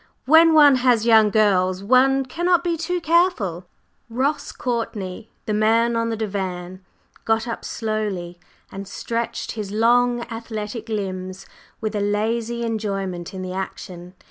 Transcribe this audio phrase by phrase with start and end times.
[0.25, 3.67] When one has young girls, one cannot be too careful."
[4.09, 6.83] Ross Courtney, the man on the divan,
[7.23, 8.39] got up slowly
[8.71, 11.45] and stretched his long athletic limbs
[11.81, 14.15] with a lazy enjoyment in the action.